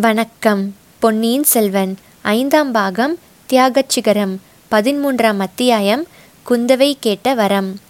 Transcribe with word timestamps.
வணக்கம். 0.00 0.74
பொன்னியின் 0.98 1.42
செல்வன் 1.42 1.96
ஐந்தாம் 2.22 2.72
பாகம் 2.72 3.18
தியாகச் 3.46 3.88
சிகரம் 3.88 4.40
பதிமூன்றாம் 4.70 5.38
அத்தியாயம் 5.38 6.06
குந்தவை 6.48 6.94
கேட்ட 7.00 7.34
வரம். 7.34 7.80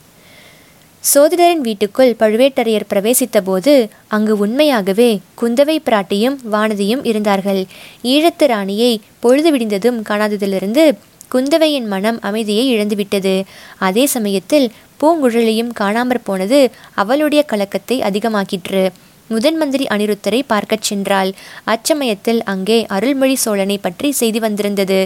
சோதிடரின் 1.14 1.60
வீட்டுக்குள் 1.60 2.16
பழுவேட்டரையர் 2.18 2.82
பிரவேசித்தபோது 2.90 3.88
அங்கு 4.06 4.38
உண்மையாகவே 4.38 5.20
குந்தவை 5.40 5.78
பிராட்டியும் 5.78 6.36
வானதியும் 6.52 7.06
இருந்தார்கள். 7.06 7.64
ஈழத்து 8.02 8.46
ராணியை 8.46 9.00
பொழுது 9.20 9.56
விடிந்ததும் 9.56 10.02
காணாததிலிருந்து 10.02 10.96
குந்தவையின் 11.32 11.86
மனம் 11.86 12.18
அமைதியை 12.20 12.76
இழந்துவிட்டது. 12.76 13.44
அதே 13.78 14.06
சமயத்தில் 14.06 14.72
பூங்குழலியும் 15.00 15.70
காணாமற் 15.80 16.24
போனது 16.24 16.70
அவளுடைய 16.94 17.44
கலக்கத்தை 17.44 18.00
அதிகமாக்கிற்று. 18.00 18.88
முதன் 19.32 19.56
மந்திரி 19.56 19.84
அனிருத்தரை 19.94 20.40
பார்க்கச் 20.46 20.86
சென்றாள். 20.88 21.30
அச்சமயத்தில் 21.66 22.40
அங்கே 22.44 22.78
அருள்மொழி 22.96 23.36
சோழனை 23.44 23.78
பற்றி 23.78 24.10
செய்தி 24.20 24.38
வந்திருந்தது. 24.38 25.00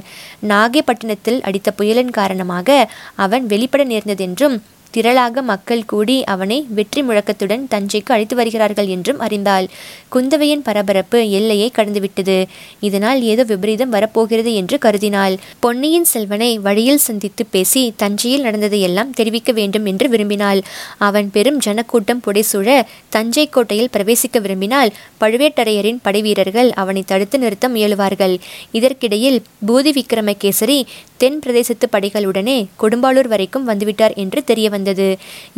நாகைப்பட்டினத்தில் 0.48 1.43
அடித்த 1.43 1.71
புயலின் 1.73 2.15
காரணமாக 2.21 2.79
அவன் 3.17 3.47
வெளிப்பட 3.47 3.84
நேர்ந்ததென்றும் 3.84 4.57
திரளாக 4.95 5.43
மக்கள் 5.51 5.85
கூடி 5.85 6.17
அவனை 6.25 6.59
வெற்றி 6.77 7.01
முழக்கத்துடன் 7.03 7.65
தஞ்சைக்கு 7.73 8.13
அழைத்து 8.15 8.35
வருகிறார்கள் 8.37 8.89
என்றும் 8.89 9.21
அறிந்தாள். 9.21 9.67
குந்தவையின் 10.15 10.62
பரபரப்பு 10.62 11.19
எல்லையை 11.31 11.69
கடந்துவிட்டது. 11.79 12.39
இதனால் 12.81 13.21
ஏதோ 13.33 13.45
விபரீதம் 13.45 13.95
வரப்போகிறது 13.97 14.53
என்று 14.55 14.79
கருதினாள். 14.79 15.35
பொன்னியின் 15.61 16.09
செல்வனை 16.12 16.51
வழியில் 16.59 17.03
சந்தித்து 17.07 17.45
பேசி 17.47 17.83
தஞ்சையில் 17.97 18.47
நடந்ததையெல்லாம் 18.47 19.11
தெரிவிக்க 19.11 19.53
வேண்டும் 19.53 19.87
என்று 19.87 20.09
விரும்பினாள். 20.09 20.62
அவன் 21.09 21.29
பெரும் 21.31 21.59
ஜனக்கூட்டம் 21.59 22.25
புடைசூழ 22.27 22.69
தஞ்சை 23.09 23.47
கோட்டையில் 23.48 23.93
பிரவேசிக்க 23.97 24.41
விரும்பினால் 24.41 24.95
பழுவேட்டரையரின் 25.21 26.01
படைவீரர்கள் 26.07 26.71
அவனை 26.83 27.05
தடுத்து 27.05 27.37
நிறுத்த 27.39 27.67
முயலுவார்கள். 27.69 28.34
இதற்கிடையில் 28.73 29.39
பூதி 29.69 29.93
விக்ரமகேசரி 29.98 30.78
தென் 31.23 31.39
பிரதேசத்து 31.45 31.87
படைகளுடனே 31.93 32.56
கொடும்பாளூர் 32.83 33.31
வரைக்கும் 33.33 33.69
வந்துவிட்டார் 33.69 34.15
என்று 34.23 34.41
தெரிய 34.45 34.67
வந்தது. 34.77 35.08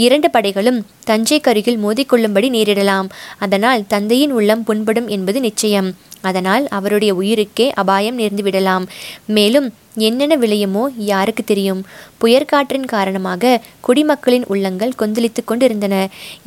இரண்டு 0.07 0.31
படைகளும் 0.31 0.81
தஞ்சை 1.05 1.39
கருகில் 1.41 1.83
மோதிக்கொள்ளும்படி 1.85 2.49
நேரிடலாம். 2.57 3.09
அதனால் 3.39 3.89
தந்தையின் 3.95 4.35
உள்ளம் 4.39 4.67
புண்படும் 4.69 5.09
என்பது 5.09 5.41
நிச்சயம். 5.41 5.91
அதனால் 6.29 6.65
அவருடைய 6.69 7.13
உயிருக்கே 7.15 7.67
அபாயம் 7.75 8.19
நேர்ந்துவிடலாம் 8.19 8.85
மேலும் 9.27 9.69
என்னென்ன 10.07 10.35
விளையுமோ 10.37 10.85
யாருக்கு 11.11 11.43
தெரியும்? 11.45 11.81
புயற்காற்றின் 12.21 12.85
காரணமாக 12.85 13.61
குடிமக்களின் 13.81 14.45
உள்ளங்கள் 14.49 14.99
கொந்தளித்து 14.99 15.43
கொண்டிருந்தன. 15.45 15.95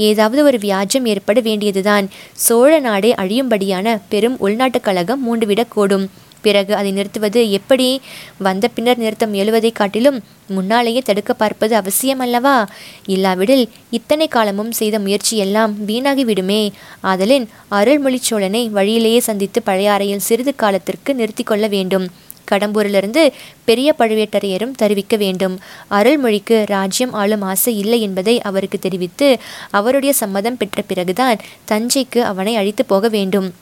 ஏதாவது 0.09 0.42
ஒரு 0.44 0.58
வியாஜம் 0.58 1.05
ஏற்பட 1.05 1.39
வேண்டியதுதான். 1.39 2.05
சோழ 2.45 2.80
நாடே 2.80 3.11
அழியும்படியான 3.17 3.95
பெரும் 4.09 4.38
உள்நாட்டுக் 4.39 4.88
கழகம் 4.88 5.23
மூண்டுவிடக்கூடும் 5.25 6.05
பிறகு 6.42 6.75
அதை 6.75 6.92
நிறுத்துவது 6.92 7.52
எப்படி? 7.52 8.02
வந்த 8.38 8.67
பின்னர் 8.67 8.97
நிறுத்த 8.97 9.28
முயலுவதைக் 9.28 9.72
காட்டிலும் 9.72 10.23
முன்னாலேயே 10.48 11.00
தடுக்க 11.00 11.33
பார்ப்பது 11.33 11.75
அவசியம் 11.75 12.20
அல்லவா? 12.20 12.67
இல்லாவிடில் 13.06 13.70
இத்தனை 13.89 14.28
காலமும் 14.28 14.72
செய்த 14.72 15.00
முயற்சி 15.00 15.38
எல்லாம் 15.38 15.75
வீணாகிவிடுமே 15.88 16.72
ஆதலின் 17.03 17.48
அருள்மொழி 17.67 18.17
சோழனை 18.17 18.70
வழியிலேயே 18.70 19.20
சந்தித்து 19.20 19.61
பழையாறையில் 19.66 20.17
சிறிது 20.17 20.56
காலத்திற்கு 20.56 21.16
நிறுத்தி 21.16 21.44
கொள்ள 21.44 21.67
வேண்டும். 21.67 22.08
கடம்பூரிலிருந்து 22.52 23.31
பெரிய 23.64 23.95
பழுவேட்டரையரும் 24.00 24.72
தெரிவிக்க 24.72 25.17
வேண்டும். 25.17 25.59
அருள்மொழிக்கு 25.92 26.66
ராஜ்யம் 26.66 27.14
ஆளும் 27.14 27.42
ஆசை 27.42 27.78
இல்லை 27.78 28.02
என்பதை 28.02 28.42
அவருக்கு 28.42 28.80
தெரிவித்து 28.80 29.38
அவருடைய 29.70 30.14
சம்மதம் 30.14 30.58
பெற்ற 30.58 30.81
பிறகுதான் 30.81 31.38
தஞ்சைக்கு 31.72 32.17
அவனை 32.17 32.55
அழைத்து 32.55 32.86
போக 32.86 33.08
வேண்டும். 33.08 33.53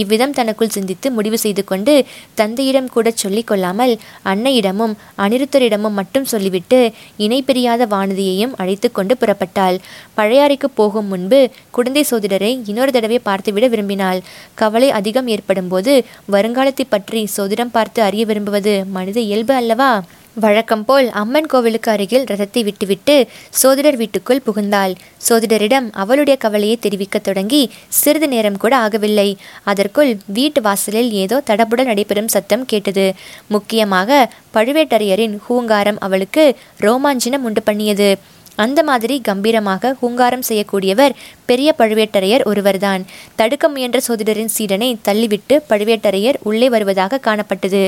இவ்விதம் 0.00 0.34
தனக்குள் 0.38 0.72
சிந்தித்து 0.76 1.10
முடிவு 1.16 1.38
செய்து 1.44 1.62
கொண்டு 1.64 1.94
தந்தையிடம் 2.40 2.88
கூட 2.94 3.10
சொல்லிக் 3.22 3.48
கொள்ளாமல் 3.50 3.94
அன்னையிடமும் 4.32 4.94
அனிருத்தரிடமும் 5.24 5.98
மட்டும் 6.00 6.28
சொல்லிவிட்டு 6.32 6.80
இணை 7.24 7.40
பிரியாத 7.42 7.86
வானதியையும் 7.94 8.56
அழைத்து 8.62 8.90
கொண்டு 8.92 9.16
புறப்பட்டாள். 9.20 9.76
பழையாறைக்கு 10.18 10.70
போகும் 10.80 11.10
முன்பு 11.12 11.40
குழந்தை 11.70 12.04
சோதிடரை 12.10 12.52
இன்னொரு 12.70 12.92
தடவை 12.92 13.20
பார்த்துவிட 13.28 13.68
விரும்பினாள். 13.74 14.20
கவலை 14.54 14.90
அதிகம் 15.00 15.30
ஏற்படும் 15.36 15.70
போது 15.72 15.94
வருங்காலத்தை 16.34 16.86
பற்றி 16.88 17.22
சோதிடம் 17.36 17.74
பார்த்து 17.76 18.02
அறிய 18.02 18.24
விரும்புவது 18.30 18.74
மனித 18.96 19.18
இயல்பு 19.20 19.54
அல்லவா? 19.54 19.92
வழக்கம் 20.36 20.84
போல் 20.84 21.08
அம்மன் 21.20 21.48
கோவிலுக்கு 21.52 21.90
அருகில் 21.90 22.24
ரதத்தை 22.28 22.60
விட்டுவிட்டு 22.64 23.14
சோதிடர் 23.60 23.96
வீட்டுக்குள் 23.96 24.40
புகுந்தாள். 24.46 24.92
சோதிடரிடம் 25.28 25.88
அவளுடைய 26.02 26.36
கவலையை 26.44 26.76
தெரிவிக்கத் 26.80 27.26
தொடங்கி 27.26 27.60
சிறிது 27.88 28.28
நேரம் 28.28 28.56
கூட 28.56 28.74
ஆகவில்லை. 28.84 29.26
அதற்குள் 29.70 30.12
வீட்டு 30.38 30.60
வாசலில் 30.60 31.10
ஏதோ 31.22 31.42
தடபுடல் 31.50 31.90
நடைபெறும் 31.90 32.32
சத்தம் 32.34 32.64
கேட்டது. 32.64 33.06
முக்கியமாக 33.46 34.28
பழுவேட்டரையரின் 34.56 35.36
ஹூங்காரம் 35.48 35.98
அவளுக்கு 35.98 36.56
ரோமாஞ்சினம் 36.80 37.44
உண்டு 37.48 37.62
பண்ணியது. 37.62 38.10
அந்த 38.56 38.80
மாதிரி 38.82 39.14
கம்பீரமாக 39.28 39.92
ஹூங்காரம் 40.00 40.46
செய்யக்கூடியவர் 40.48 41.16
பெரிய 41.50 41.74
பழுவேட்டரையர் 41.78 42.46
ஒருவர்தான். 42.52 43.04
தடுக்க 43.34 43.68
முயன்ற 43.68 44.00
சோதிடரின் 44.08 44.54
சீடனை 44.56 44.90
தள்ளிவிட்டு 45.08 45.56
பழுவேட்டரையர் 45.70 46.40
உள்ளே 46.42 46.68
வருவதாக 46.68 47.20
காணப்பட்டது. 47.28 47.84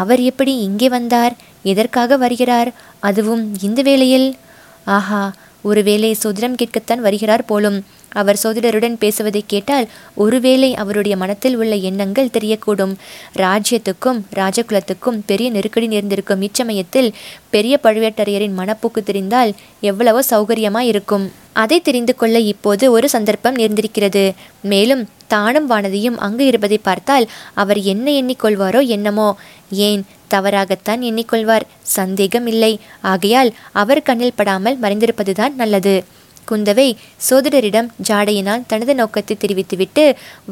அவர் 0.00 0.20
எப்படி 0.30 0.52
இங்கே 0.66 0.88
வந்தார்? 0.88 1.34
எதற்காக 1.62 2.16
வருகிறார்? 2.16 2.72
அதுவும் 3.00 3.52
இந்த 3.62 3.82
வேளையில். 3.82 4.36
ஆஹா 4.84 5.34
ஒருவேளை 5.62 6.16
சோதிடம் 6.22 6.54
கேட்கத்தான் 6.54 6.98
வருகிறார் 6.98 7.44
போலும். 7.44 7.84
அவர் 8.12 8.40
சோதிடருடன் 8.42 8.96
பேசுவதை 8.98 9.44
கேட்டால் 9.46 9.88
ஒருவேளை 10.14 10.74
அவருடைய 10.74 11.16
மனத்தில் 11.16 11.56
உள்ள 11.56 11.74
எண்ணங்கள் 11.74 12.32
தெரியக்கூடும். 12.38 12.94
ராஜ்யத்துக்கும் 13.36 14.20
ராஜகுலத்துக்கும் 14.34 15.20
பெரிய 15.26 15.50
நெருக்கடி 15.50 15.86
நேர்ந்திருக்கும் 15.86 16.42
இச்சமயத்தில் 16.42 17.12
பெரிய 17.50 17.80
பழுவேட்டரையரின் 17.82 18.58
மனப்போக்கு 18.58 19.02
தெரிந்தால் 19.04 19.52
எவ்வளவோ 19.80 20.22
சௌகரியமா 20.30 20.78
இருக்கும். 20.78 21.32
அதை 21.52 21.80
தெரிந்து 21.80 22.16
கொள்ள 22.16 22.38
இப்போது 22.38 22.90
ஒரு 22.92 23.08
சந்தர்ப்பம் 23.08 23.56
நேர்ந்திருக்கிறது. 23.56 24.32
மேலும் 24.62 25.08
தானும் 25.26 25.70
வானதியும் 25.70 26.16
அங்கு 26.16 26.46
இருப்பதை 26.46 26.78
பார்த்தால் 26.78 27.30
அவர் 27.54 27.80
என்ன 27.80 28.10
எண்ணிக்கொள்வாரோ 28.10 28.86
என்னமோ. 28.86 29.38
ஏன் 29.70 30.04
தவறாகத்தான் 30.34 31.02
எண்ணிக்கொள்வார். 31.02 31.68
சந்தேகம் 31.96 32.48
இல்லை 32.52 32.72
ஆகையால் 33.12 33.52
அவர் 33.82 34.06
கண்ணில் 34.08 34.38
படாமல் 34.40 34.80
மறைந்திருப்பதுதான் 34.82 35.54
நல்லது. 35.62 35.94
குந்தவை 36.50 36.86
சோதிடரிடம் 37.26 37.88
ஜாடையினால் 38.08 38.64
தனது 38.70 38.92
நோக்கத்தை 39.00 39.34
தெரிவித்துவிட்டு 39.36 40.04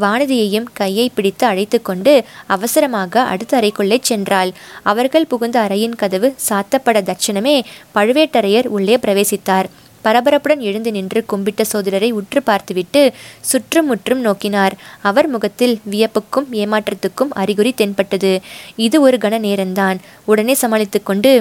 வானதியையும் 0.03 0.69
கையை 0.73 1.07
பிடித்து 1.15 1.45
அழைத்து 1.47 1.79
கொண்டு 1.89 2.15
அவசரமாக 2.57 3.25
அடுத்த 3.33 3.53
அறைக்குள்ளே 3.61 3.99
சென்றாள். 4.11 4.51
அவர்கள் 4.93 5.29
புகுந்த 5.33 5.59
அறையின் 5.65 5.99
கதவு 6.03 6.31
சாத்தப்பட 6.49 7.01
தட்சணமே 7.09 7.57
பழுவேட்டரையர் 7.95 8.71
உள்ளே 8.77 8.97
பிரவேசித்தார். 9.07 9.69
பரபரப்புடன் 10.09 10.65
எழுந்து 10.69 10.91
நின்று 10.91 11.25
கும்பிட்ட 11.33 11.65
சோதரரை 11.73 12.11
உற்று 12.11 12.43
பார்த்துவிட்டு 12.43 13.03
சுற்றுமுற்றும் 13.41 14.25
நோக்கினார். 14.25 14.77
அவர் 15.03 15.29
முகத்தில் 15.29 15.81
வியப்புக்கும் 15.91 16.49
ஏமாற்றத்துக்கும் 16.53 17.33
அறிகுறி 17.43 17.73
தென்பட்டது. 17.73 18.41
இது 18.77 19.01
ஒரு 19.01 19.19
கன 19.21 19.39
நேரம்தான் 19.47 19.99
உடனே 20.25 20.55
சமாளித்து 20.55 21.03
கொண்டு 21.03 21.33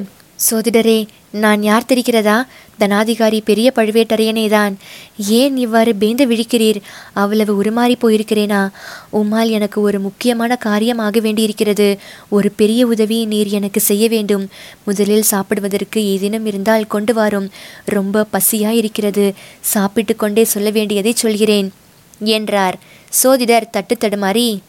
சோதிடரே 0.49 1.07
நான் 1.31 1.63
யார் 1.63 1.89
தெரிகிறதா? 1.93 2.35
தனாதிகாரி 2.79 3.41
பெரிய 3.41 3.71
பழுவேட்டரையனேதான். 3.75 4.73
ஏன் 5.17 5.57
இவ்வாறு 5.57 5.95
பேந்து 5.99 6.25
விழிக்கிறீர்? 6.25 6.81
அவ்வளவு 7.13 7.63
உருமாறி 7.63 7.95
போயிருக்கிறேனா? 8.01 8.69
உம்மால் 9.13 9.49
எனக்கு 9.49 9.81
ஒரு 9.81 9.99
முக்கியமான 9.99 10.55
காரியம் 10.55 10.97
ஆக 10.97 11.19
வேண்டியிருக்கிறது. 11.19 11.97
ஒரு 12.29 12.51
பெரிய 12.51 12.87
உதவி 12.87 13.25
நீர் 13.25 13.47
எனக்கு 13.47 13.79
செய்ய 13.79 14.07
வேண்டும். 14.07 14.49
முதலில் 14.83 15.21
சாப்பிடுவதற்கு 15.21 16.05
ஏதேனும் 16.05 16.45
இருந்தால் 16.45 16.87
கொண்டு 16.87 17.13
வாரும். 17.13 17.51
ரொம்ப 17.85 18.25
பசியாயிருக்கிறது. 18.33 19.33
சாப்பிட்டு 19.61 20.15
கொண்டே 20.15 20.43
சொல்ல 20.43 20.69
வேண்டியதை 20.69 21.13
சொல்கிறேன் 21.15 21.73
என்றார். 22.19 22.79
சோதிடர் 23.09 23.69
தட்டு 23.69 23.97
தடுமாறி 23.99 24.59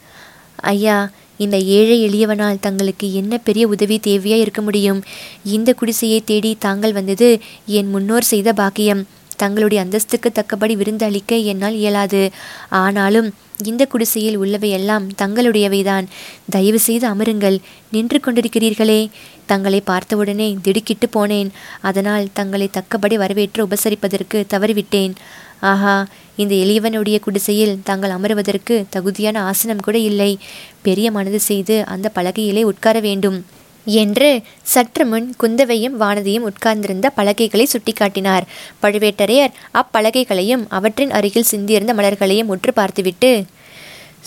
ஐயா 0.56 1.10
இந்த 1.38 1.58
ஏழை 1.58 1.98
எளியவனால் 2.08 2.60
தங்களுக்கு 2.60 3.14
என்ன 3.14 3.38
பெரிய 3.38 3.66
உதவி 3.66 4.00
தேவையாக 4.06 4.42
இருக்க 4.44 4.62
முடியும்? 4.62 5.02
இந்த 5.44 5.72
குடிசையை 5.72 6.22
தேடி 6.24 6.56
தாங்கள் 6.58 6.92
வந்தது 6.92 7.38
என் 7.66 7.90
முன்னோர் 7.90 8.22
செய்த 8.22 8.52
பாக்கியம். 8.52 9.06
தங்களுடைய 9.36 9.84
அந்தஸ்துக்கு 9.84 10.32
தக்கபடி 10.32 10.76
விருந்து 10.76 11.04
அளிக்க 11.04 11.36
என்னால் 11.36 11.74
இயலாது. 11.74 12.30
ஆனாலும் 12.68 13.34
இந்த 13.64 13.86
குடிசையில் 13.86 14.40
உள்ளவையெல்லாம் 14.40 15.08
தங்களுடையவைதான். 15.22 16.04
தயவு 16.50 16.78
செய்து 16.78 17.08
அமருங்கள். 17.08 17.58
நின்று 17.92 18.20
கொண்டிருக்கிறீர்களே. 18.20 19.08
தங்களை 19.46 19.80
பார்த்தவுடனே 19.80 20.56
திடுக்கிட்டு 20.62 21.08
போனேன். 21.14 21.48
அதனால் 21.80 22.28
தங்களை 22.32 22.70
தக்கபடி 22.72 23.16
வரவேற்று 23.16 23.66
உபசரிப்பதற்கு 23.66 24.44
தவறிவிட்டேன். 24.54 25.14
ஆஹா 25.60 26.06
இந்த 26.36 26.54
எளியவனுடைய 26.54 27.20
குடிசையில் 27.20 27.80
தாங்கள் 27.84 28.10
அமருவதற்கு 28.10 28.86
தகுதியான 28.90 29.42
ஆசனம் 29.42 29.80
கூட 29.80 29.98
இல்லை. 29.98 30.38
பெரிய 30.82 31.10
மனது 31.10 31.40
செய்து 31.40 31.84
அந்த 31.86 32.10
பலகையிலே 32.14 32.62
உட்கார 32.62 33.00
வேண்டும். 33.00 33.44
என்று 33.84 34.40
சற்று 34.62 35.06
முன் 35.06 35.34
குந்தவையும் 35.38 36.00
வானதியும் 36.00 36.46
உட்கார்ந்திருந்த 36.50 37.10
பலகைகளை 37.10 37.68
சுட்டிக்காட்டினார். 37.72 38.42
பழுவேட்டரையர் 38.82 39.52
அப்பலகைகளையும் 39.74 40.64
அவற்றின் 40.68 41.10
அருகில் 41.10 41.50
சிந்தியிருந்த 41.50 41.94
மலர்களையும் 41.94 42.46
உற்று 42.46 42.72
பார்த்துவிட்டு 42.72 43.44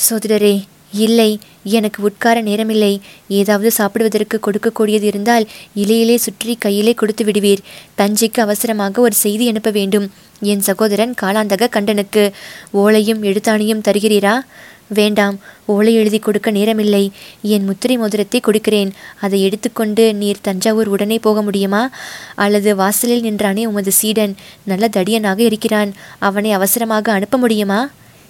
சோதிடரே 0.10 0.62
இல்லை 0.92 1.40
எனக்கு 1.64 2.04
உட்கார 2.04 2.42
நேரமில்லை. 2.42 3.00
ஏதாவது 3.28 3.72
சாப்பிடுவதற்கு 3.72 4.40
கொடுக்கக்கூடியது 4.40 5.04
இருந்தால் 5.04 5.48
இலையிலே 5.76 6.16
சுற்றி 6.16 6.56
கையிலே 6.56 6.94
கொடுத்து 6.94 7.26
விடுவீர். 7.26 7.60
தஞ்சைக்கு 7.98 8.40
அவசரமாக 8.40 9.02
ஒரு 9.02 9.14
செய்தி 9.14 9.48
அனுப்ப 9.48 9.70
வேண்டும். 9.70 10.12
என் 10.42 10.60
சகோதரன் 10.60 11.14
காலாந்தக 11.22 11.70
கண்டனுக்கு. 11.70 12.34
ஓலையும் 12.74 13.24
எழுத்தாணியும் 13.24 13.84
தருகிறீரா? 13.88 14.40
வேண்டாம் 14.88 15.40
ஓலை 15.66 15.94
எழுதி 15.94 16.20
கொடுக்க 16.20 16.52
நேரமில்லை. 16.52 17.10
என் 17.42 17.64
முத்திரை 17.64 17.98
மோதிரத்தை 17.98 18.40
கொடுக்கிறேன். 18.40 18.92
அதை 19.22 19.42
எடுத்துக்கொண்டு 19.42 20.14
நீர் 20.14 20.38
தஞ்சாவூர் 20.42 20.88
உடனே 20.88 21.20
போக 21.20 21.42
முடியுமா? 21.42 21.90
அல்லது 22.36 22.76
வாசலில் 22.76 23.22
நின்றானே 23.22 23.66
உமது 23.66 23.92
சீடன் 23.92 24.36
நல்ல 24.64 24.90
தடியனாக 24.94 25.40
இருக்கிறான். 25.40 25.94
அவனை 26.20 26.52
அவசரமாக 26.52 27.12
அனுப்ப 27.12 27.38
முடியுமா? 27.38 27.90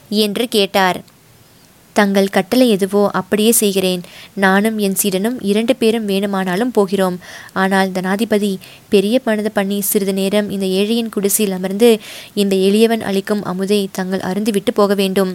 என்று 0.10 0.48
கேட்டார். 0.48 1.04
தங்கள் 1.94 2.34
கட்டளை 2.36 2.70
எதுவோ 2.70 3.04
அப்படியே 3.20 3.52
செய்கிறேன். 3.52 4.02
நானும் 4.34 4.78
என் 4.78 4.98
சீடனும் 5.02 5.38
இரண்டு 5.42 5.76
பேரும் 5.76 6.06
வேணுமானாலும் 6.06 6.72
போகிறோம். 6.72 7.18
ஆனால் 7.54 7.92
தனாதிபதி 7.92 8.54
பெரிய 8.90 9.16
பணத 9.20 9.50
பண்ணி 9.50 9.82
சிறிது 9.82 10.14
நேரம் 10.14 10.50
இந்த 10.50 10.66
ஏழையின் 10.66 11.14
குடிசையில் 11.16 11.58
அமர்ந்து 11.58 11.92
இந்த 12.34 12.56
எளியவன் 12.56 13.02
அளிக்கும் 13.02 13.46
அமுதை 13.46 13.82
தங்கள் 13.92 14.28
அருந்துவிட்டு 14.30 14.74
போக 14.74 14.94
வேண்டும். 14.94 15.34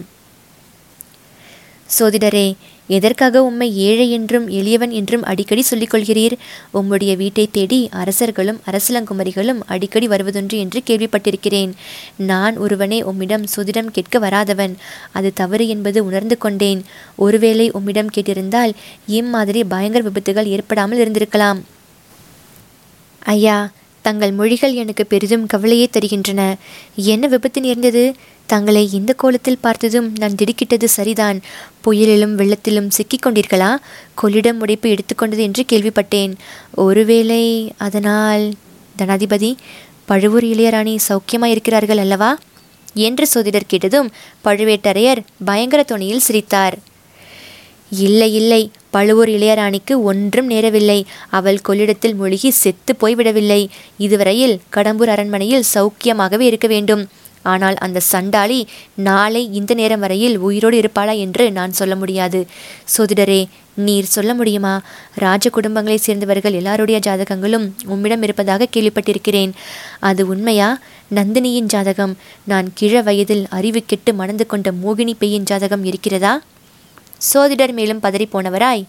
சோதிடரே 1.99 2.47
எதற்காக 2.87 3.43
உம்மை 3.43 3.77
ஏழை 3.77 4.11
என்றும் 4.11 4.49
எளியவன் 4.49 4.89
என்றும் 4.89 5.23
அடிக்கடி 5.23 5.63
சொல்லிக்கொள்கிறீர்? 5.71 6.35
உம்முடைய 6.73 7.15
வீட்டை 7.15 7.47
தேடி 7.51 7.89
அரசர்களும் 7.91 8.59
அரசலங்குமரிகளும் 8.65 9.59
அடிக்கடி 9.65 10.07
வருவதொன்று 10.07 10.57
என்று 10.57 10.81
கேள்விப்பட்டிருக்கிறேன். 10.87 11.71
நான் 12.15 12.57
ஒருவனே 12.57 13.01
உம்மிடம் 13.01 13.45
சுதிடம் 13.55 13.85
கேட்க 13.85 14.19
வராதவன். 14.19 14.75
அது 15.11 15.31
தவறு 15.33 15.67
என்பது 15.67 16.05
உணர்ந்து 16.05 16.37
கொண்டேன். 16.37 16.83
ஒருவேளை 17.15 17.71
உம்மிடம் 17.71 18.13
கேட்டிருந்தால் 18.15 18.73
இம்மாதிரி 19.07 19.63
பயங்கர 19.63 20.03
விபத்துகள் 20.03 20.45
ஏற்படாமல் 20.45 20.99
இருந்திருக்கலாம். 20.99 21.61
ஐயா 23.19 23.71
தங்கள் 24.01 24.31
மொழிகள் 24.31 24.73
எனக்கு 24.73 25.05
பெரிதும் 25.05 25.45
கவலையே 25.45 25.89
தருகின்றன. 25.91 26.55
என்ன 26.95 27.27
விபத்து 27.27 27.61
நேர்ந்தது? 27.61 28.13
தங்களை 28.47 28.89
இந்த 28.91 29.13
கோலத்தில் 29.13 29.61
பார்த்ததும் 29.61 30.13
நான் 30.19 30.35
திடுக்கிட்டது 30.35 30.87
சரிதான். 30.97 31.39
புயலிலும் 31.85 32.35
வெள்ளத்திலும் 32.37 32.89
சிக்கிக் 32.89 33.25
கொண்டீர்களா 33.25 33.71
கொள்ளிடம் 34.21 34.59
உடைப்பு 34.59 34.87
எடுத்துக்கொண்டது 34.89 35.43
என்று 35.47 35.65
கேள்விப்பட்டேன். 35.71 36.33
ஒருவேளை 36.75 37.43
அதனால் 37.77 38.45
தனாதிபதி 38.97 39.51
பழுவூர் 40.05 40.43
இளையராணி 40.43 40.95
சௌக்கியமாக 41.07 41.45
இருக்கிறார்கள் 41.45 41.97
அல்லவா? 41.97 42.37
என்று 42.93 43.27
சோதிடர் 43.27 43.67
கேட்டதும் 43.67 44.11
பழுவேட்டரையர் 44.43 45.21
பயங்கர 45.45 45.83
துணியில் 45.83 46.19
சிரித்தார். 46.19 46.77
இல்லை 47.89 48.33
இல்லை 48.33 48.71
பழுவூர் 48.89 49.29
இளையராணிக்கு 49.29 49.93
ஒன்றும் 50.03 50.49
நேரவில்லை. 50.49 51.03
அவள் 51.29 51.61
கொள்ளிடத்தில் 51.61 52.15
மூழ்கி 52.15 52.49
செத்து 52.51 52.95
போய்விடவில்லை. 53.01 53.61
இதுவரையில் 53.97 54.61
கடம்பூர் 54.75 55.13
அரண்மனையில் 55.15 55.63
சௌக்கியமாகவே 55.73 56.39
இருக்க 56.39 56.67
வேண்டும். 56.67 57.07
ஆனால் 57.47 57.75
அந்த 57.75 57.99
சண்டாளி 57.99 58.59
நாளை 59.07 59.41
இந்த 59.53 59.73
நேரம் 59.73 59.99
வரையில் 59.99 60.35
உயிரோடு 60.37 60.77
இருப்பாளா? 60.79 61.13
என்று 61.17 61.45
நான் 61.51 61.77
சொல்ல 61.79 61.95
முடியாது. 61.95 62.39
சோதிடரே 62.97 63.41
நீர் 63.85 64.13
சொல்ல 64.15 64.31
முடியுமா? 64.33 64.73
ராஜ 65.15 65.49
குடும்பங்களைச் 65.49 66.05
சேர்ந்தவர்கள் 66.07 66.53
எல்லாருடைய 66.53 66.99
ஜாதகங்களும் 66.99 67.67
உம்மிடம் 67.85 68.23
இருப்பதாக 68.23 68.67
கேள்விப்பட்டிருக்கிறேன். 68.75 69.51
அது 69.99 70.27
உண்மையா? 70.27 70.69
நந்தினியின் 71.15 71.71
ஜாதகம். 71.73 72.13
நான் 72.43 72.67
கிழ 72.73 73.01
வயதில் 73.01 73.45
அறிவு 73.49 73.81
கெட்டு 73.85 74.13
மணந்து 74.13 74.45
கொண்ட 74.45 74.71
மோகினி 74.83 75.13
பெய்யின் 75.17 75.43
ஜாதகம் 75.43 75.83
இருக்கிறதா? 75.83 76.33
சோதிடர் 77.33 77.73
மேலும் 77.73 78.03
பதறிப்போனவராய் 78.03 78.83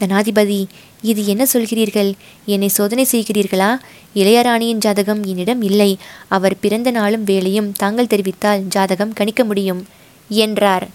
தனாதிபதி 0.00 0.66
இது 1.02 1.26
என்ன 1.26 1.46
சொல்கிறீர்கள்? 1.52 2.10
என்னை 2.46 2.68
சோதனை 2.68 3.06
செய்கிறீர்களா? 3.12 3.70
இளையராணியின் 4.14 4.82
ஜாதகம் 4.86 5.22
என்னிடம் 5.24 5.62
இல்லை. 5.62 5.98
அவர் 6.28 6.56
பிறந்த 6.58 6.90
நாளும் 6.90 7.24
வேலையும் 7.24 7.72
தாங்கள் 7.72 8.12
தெரிவித்தால் 8.14 8.66
ஜாதகம் 8.68 9.12
கணிக்க 9.12 9.44
முடியும் 9.44 9.86
என்றார். 10.28 10.88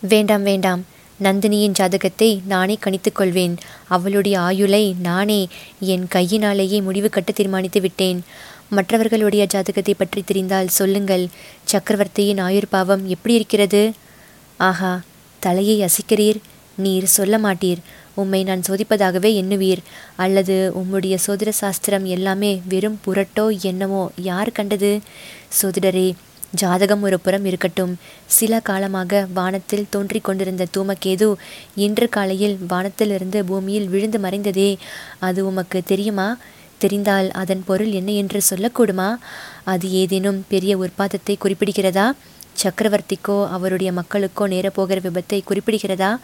வேண்டாம் 0.00 0.42
வேண்டாம். 0.42 0.82
நந்தினியின் 1.22 1.76
ஜாதகத்தை 1.78 2.40
நானே 2.46 2.78
கணித்துக் 2.84 3.14
கொள்வேன். 3.14 3.54
அவளுடைய 3.88 4.40
ஆயுளை 4.40 4.94
நானே 5.02 5.48
என் 5.80 6.06
கையினாலேயே 6.08 6.80
முடிவு 6.80 7.08
கட்ட 7.08 7.32
தீர்மானித்து 7.32 7.80
விட்டேன். 7.80 8.20
மற்றவர்களுடைய 8.68 9.46
ஜாதகத்தை 9.46 9.94
பற்றி 9.94 10.22
தெரிந்தால் 10.22 10.68
சொல்லுங்கள். 10.68 11.24
சக்கரவர்த்தியின் 11.64 12.42
ஆயுர்பாவம் 12.42 13.04
எப்படி 13.06 13.34
இருக்கிறது? 13.34 13.92
ஆஹா 14.56 15.00
தலையை 15.40 15.76
அசைக்கிறீர்? 15.80 16.40
நீர் 16.76 17.04
சொல்ல 17.04 17.38
மாட்டீர். 17.38 17.80
உம்மை 18.22 18.40
நான் 18.44 18.64
சோதிப்பதாகவே 18.68 19.30
எண்ணுவீர். 19.40 19.82
அல்லது 20.16 20.56
உம்முடைய 20.80 21.16
சோதிட 21.26 21.52
சாஸ்திரம் 21.62 22.06
எல்லாமே 22.16 22.52
வெறும் 22.68 22.98
புரட்டோ 23.06 23.46
என்னமோ 23.62 24.02
யார் 24.30 24.50
கண்டது? 24.52 24.92
சோதிடரே 25.60 26.08
ஜாதகம் 26.50 27.02
ஒரு 27.02 27.16
புறம் 27.20 27.44
இருக்கட்டும். 27.44 27.92
சில 28.26 28.60
காலமாக 28.60 29.26
வானத்தில் 29.34 29.90
தோன்றிக் 29.90 30.24
கொண்டிருந்த 30.24 30.66
தூமக்கேது 30.76 31.28
இன்று 31.74 32.08
காலையில் 32.08 32.56
வானத்திலிருந்து 32.68 33.44
பூமியில் 33.44 33.88
விழுந்து 33.88 34.18
மறைந்ததே. 34.18 34.70
அது 35.18 35.46
உமக்கு 35.46 35.80
தெரியுமா? 35.82 36.28
தெரிந்தால் 36.78 37.28
அதன் 37.32 37.62
பொருள் 37.66 37.90
என்ன 37.90 38.10
என்று 38.12 38.40
சொல்லக்கூடுமா? 38.50 39.08
அது 39.64 39.86
ஏதேனும் 39.92 40.40
பெரிய 40.48 40.72
உற்பாதத்தை 40.78 41.34
குறிப்பிடுகிறதா? 41.44 42.06
சக்கரவர்த்திக்கோ 42.62 43.48
அவருடைய 43.48 43.92
மக்களுக்கோ 43.92 44.46
நேரப்போகிற 44.46 44.98
விபத்தை 45.00 45.40
குறிப்பிடுகிறதா? 45.48 46.16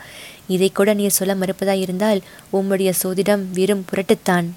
இதை 0.48 0.70
கூட 0.72 0.94
நீர் 0.94 1.10
சொல்ல 1.10 1.34
மறுப்பதாயிருந்தால் 1.34 2.20
உம்முடைய 2.52 2.92
சோதிடம் 3.02 3.42
வெறும் 3.54 3.84
புரட்டுத்தான். 3.92 4.50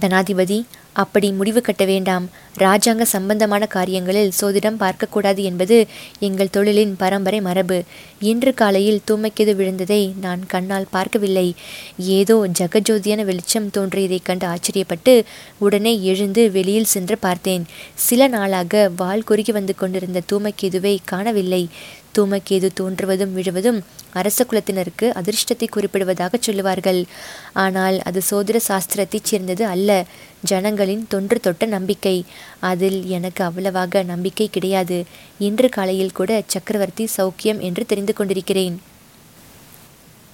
தனாதிபதி 0.00 0.66
அப்படி 0.92 1.32
முடிவு 1.32 1.60
கட்ட 1.60 1.84
வேண்டாம். 1.84 2.30
ராஜாங்க 2.58 3.02
சம்பந்தமான 3.02 3.66
காரியங்களில் 3.66 4.32
சோதிடம் 4.40 4.80
பார்க்கக்கூடாது 4.80 5.38
என்பது 5.38 5.86
எங்கள் 6.18 6.48
தொழிலின் 6.52 6.94
பரம்பரை 6.98 7.40
மரபு. 7.40 7.82
இன்று 8.20 8.54
காலையில் 8.54 9.00
தூமைக்கெது 9.10 9.54
விழுந்ததை 9.54 10.12
நான் 10.20 10.46
கண்ணால் 10.46 10.86
பார்க்கவில்லை. 10.90 11.54
ஏதோ 11.98 12.48
ஜகஜோதியான 12.58 13.24
வெளிச்சம் 13.24 13.70
தோன்றியதைக் 13.70 14.24
கண்டு 14.24 14.46
ஆச்சரியப்பட்டு 14.46 15.24
உடனே 15.58 16.02
எழுந்து 16.02 16.50
வெளியில் 16.50 16.84
சென்று 16.84 17.18
பார்த்தேன். 17.18 17.66
சில 17.94 18.26
நாளாக 18.26 18.90
வால் 18.96 19.24
குறுகி 19.24 19.52
வந்து 19.52 19.74
கொண்டிருந்த 19.74 20.22
தூமைக்கேதுவை 20.32 20.98
காணவில்லை. 21.04 21.68
தூமக்கேது 22.18 22.68
தோன்றுவதும் 22.80 23.32
விழுவதும் 23.32 23.84
அரச 24.12 24.44
குலத்தினருக்கு 24.44 25.06
அதிர்ஷ்டத்தை 25.20 25.66
குறிப்பிடுவதாக 25.76 26.34
சொல்லுவார்கள். 26.40 27.04
ஆனால் 27.52 28.02
அது 28.02 28.22
சோதர 28.22 28.60
சாஸ்திரத்தைச் 28.68 29.28
சேர்ந்தது 29.30 29.66
அல்ல. 29.66 30.04
ஜனங்களின் 30.40 31.06
தொன்று 31.08 31.40
தொட்ட 31.40 31.66
நம்பிக்கை. 31.66 32.24
அதில் 32.60 33.06
எனக்கு 33.06 33.44
அவ்வளவாக 33.44 34.02
நம்பிக்கை 34.02 34.48
கிடையாது. 34.50 35.04
இன்று 35.38 35.68
காலையில் 35.68 36.12
கூட 36.12 36.42
சக்கரவர்த்தி 36.46 37.08
சௌக்கியம் 37.16 37.58
என்று 37.58 37.86
தெரிந்து 37.86 38.12
கொண்டிருக்கிறேன். 38.12 38.80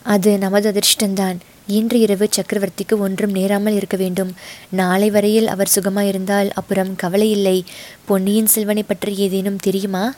அது 0.03 0.39
நமது 0.39 0.73
அதிர்ஷ்டந்தான் 0.73 1.39
இன்று 1.67 1.99
இரவு 2.01 2.29
சக்கரவர்த்திக்கு 2.37 2.99
ஒன்றும் 2.99 3.31
நேராமல் 3.31 3.75
இருக்க 3.75 3.97
வேண்டும். 3.97 4.35
நாளை 4.71 5.11
வரையில் 5.11 5.47
அவர் 5.47 5.73
சுகமாயிருந்தால் 5.75 6.51
அப்புறம் 6.51 6.97
கவலை 6.97 7.31
இல்லை. 7.31 7.65
பொன்னியின் 8.05 8.47
செல்வனை 8.47 8.83
பற்றி 8.83 9.17
ஏதேனும் 9.17 9.57
தெரியுமா? 9.57 10.15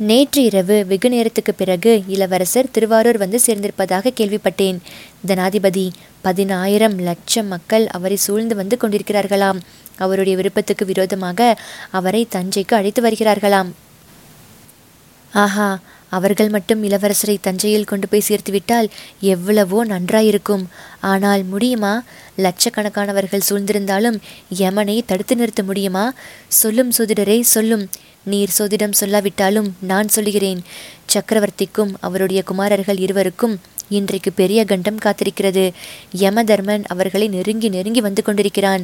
நேற்று 0.00 0.44
இரவு 0.44 0.86
வெகு 0.86 1.08
நேரத்துக்கு 1.08 1.54
பிறகு 1.54 2.02
இளவரசர் 2.06 2.70
திருவாரூர் 2.70 3.16
வந்து 3.16 3.40
சேர்ந்திருப்பதாக 3.46 4.12
கேள்விப்பட்டேன். 4.16 4.78
ஜனாதிபதி 5.24 5.92
பதினாயிரம் 6.20 6.98
லட்சம் 6.98 7.46
மக்கள் 7.46 7.86
அவரை 7.86 8.16
சூழ்ந்து 8.16 8.54
வந்து 8.54 8.76
கொண்டிருக்கிறார்களாம். 8.80 9.60
அவருடைய 9.96 10.36
விருப்பத்துக்கு 10.36 10.84
விரோதமாக 10.84 11.58
அவரை 11.90 12.28
தஞ்சைக்கு 12.30 12.74
அழைத்து 12.74 13.02
வருகிறார்களாம். 13.02 13.70
ஆஹா 15.32 15.80
அவர்கள் 16.08 16.48
மட்டும் 16.48 16.84
இளவரசரை 16.84 17.36
தஞ்சையில் 17.40 17.84
கொண்டு 17.84 18.08
போய் 18.08 18.28
சேர்த்துவிட்டால் 18.28 18.88
எவ்வளவோ 19.20 19.84
நன்றாயிருக்கும். 19.84 20.66
ஆனால் 21.00 21.44
முடியுமா? 21.44 22.02
லட்சக்கணக்கானவர்கள் 22.36 23.48
சூழ்ந்திருந்தாலும் 23.48 24.18
யமனை 24.58 25.00
தடுத்து 25.06 25.36
நிறுத்த 25.36 25.62
முடியுமா? 25.62 26.12
சொல்லும் 26.48 26.92
சோதிடரே 26.98 27.40
சொல்லும். 27.40 27.88
நீர் 28.28 28.56
சோதிடம் 28.58 28.98
சொல்லாவிட்டாலும் 29.00 29.70
நான் 29.92 30.08
சொல்லுகிறேன். 30.08 30.60
சக்கரவர்த்திக்கும் 31.14 31.92
அவருடைய 32.00 32.40
குமாரர்கள் 32.42 32.98
இருவருக்கும் 33.06 33.56
இன்றைக்கு 33.90 34.30
பெரிய 34.32 34.60
கண்டம் 34.64 34.98
காத்திருக்கிறது. 35.04 35.62
யமதர்மன் 36.16 36.84
அவர்களை 36.86 37.26
நெருங்கி 37.28 37.68
நெருங்கி 37.68 38.00
வந்து 38.00 38.22
கொண்டிருக்கிறான். 38.22 38.82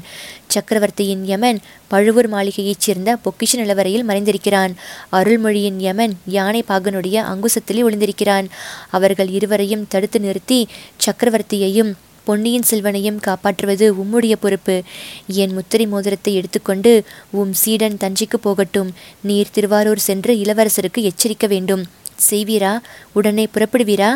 சக்கரவர்த்தியின் 0.49 1.25
யமன் 1.25 1.59
பழுவூர் 1.89 2.31
மாளிகையைச் 2.33 2.85
சேர்ந்த 2.87 3.17
பொக்கிஷ 3.25 3.53
நிலவரையில் 3.57 4.09
மறைந்திருக்கிறான். 4.09 4.73
அருள்மொழியின் 5.13 5.79
யமன் 5.79 6.15
யானை 6.39 6.65
பாகனுடைய 6.69 7.17
அங்குசத்திலே 7.33 7.83
ஒளிந்திருக்கிறான். 7.89 8.49
அவர்கள் 8.91 9.31
இருவரையும் 9.39 9.87
தடுத்து 9.89 10.21
நிறுத்தி 10.21 10.61
சக்கரவர்த்தியையும் 11.07 11.93
பொன்னியின் 12.25 12.63
செல்வனையும் 12.63 13.21
காப்பாற்றுவது 13.21 13.95
உம்முடைய 13.95 14.33
பொறுப்பு. 14.41 14.83
என் 15.27 15.53
முத்திரை 15.53 15.87
மோதிரத்தை 15.87 16.35
எடுத்துக்கொண்டு 16.35 17.05
உம் 17.31 17.53
சீடன் 17.53 17.97
தஞ்சைக்கு 18.01 18.37
போகட்டும். 18.41 18.93
நீர் 19.21 19.51
திருவாரூர் 19.53 19.99
சென்று 19.99 20.35
இளவரசருக்கு 20.35 21.11
எச்சரிக்க 21.11 21.47
வேண்டும். 21.49 21.85
செய்வீரா? 22.31 22.79
உடனே 23.13 23.49
புறப்படுவீரா? 23.55 24.11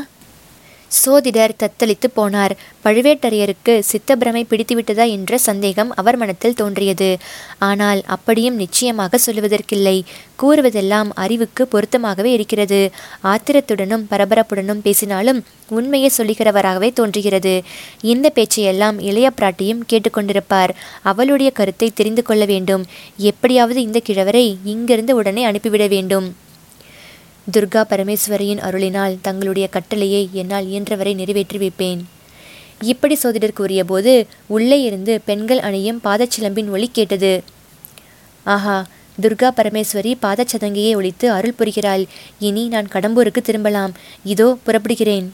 சோதிடர் 0.88 1.54
தத்தளித்து 1.58 2.08
போனார். 2.16 2.50
பழுவேட்டரையருக்கு 2.84 3.82
சித்தப்பிரமை 3.92 4.42
பிடித்துவிட்டதா 4.50 5.10
என்ற 5.10 5.38
சந்தேகம் 5.38 5.94
அவர் 5.94 6.16
மனத்தில் 6.16 6.54
தோன்றியது. 6.54 7.16
ஆனால் 7.58 8.02
அப்படியும் 8.06 8.54
நிச்சயமாக 8.54 9.18
சொல்லுவதற்கில்லை. 9.26 10.02
கூறுவதெல்லாம் 10.42 11.08
அறிவுக்கு 11.14 11.66
பொருத்தமாகவே 11.66 12.32
இருக்கிறது. 12.32 12.90
ஆத்திரத்துடனும் 13.24 14.04
பரபரப்புடனும் 14.10 14.82
பேசினாலும் 14.82 15.44
உண்மையை 15.68 16.10
சொல்லுகிறவராகவே 16.16 16.92
தோன்றுகிறது. 16.92 17.62
இந்த 18.00 18.32
பேச்சையெல்லாம் 18.34 19.00
இளைய 19.00 19.30
பிராட்டியும் 19.40 19.80
கேட்டுக்கொண்டிருப்பார். 19.92 20.70
அவளுடைய 21.02 21.50
கருத்தை 21.50 21.90
தெரிந்து 21.94 22.22
கொள்ள 22.22 22.44
வேண்டும். 22.44 22.84
எப்படியாவது 23.16 23.82
இந்த 23.82 24.02
கிழவரை 24.08 24.56
இங்கிருந்து 24.64 25.16
உடனே 25.16 25.44
அனுப்பிவிட 25.44 25.86
வேண்டும். 25.86 26.46
துர்கா 27.54 27.82
பரமேஸ்வரியின் 27.90 28.62
அருளினால் 28.66 29.14
தங்களுடைய 29.20 29.68
கட்டளையை 29.68 30.28
என்னால் 30.32 30.66
இயன்றவரை 30.66 31.14
நிறைவேற்றி 31.14 31.58
வைப்பேன். 31.58 32.00
இப்படி 32.82 33.14
சோதிடர் 33.14 33.58
கூறியபோது 33.58 34.12
உள்ளே 34.46 34.78
இருந்து 34.80 35.20
பெண்கள் 35.24 35.58
அணியும் 35.58 36.00
பாதச்சிலம்பின் 36.04 36.68
ஒளி 36.70 36.88
கேட்டது. 36.92 37.32
ஆஹா 38.44 38.76
துர்கா 39.20 39.48
பரமேஸ்வரி 39.56 40.12
பாதச்சதங்கையை 40.22 40.92
ஒழித்து 40.94 41.26
அருள் 41.30 41.58
புரிகிறாள். 41.58 42.04
இனி 42.38 42.64
நான் 42.68 42.92
கடம்பூருக்கு 42.92 43.42
திரும்பலாம். 43.42 43.94
இதோ 44.24 44.48
புறப்படுகிறேன். 44.66 45.26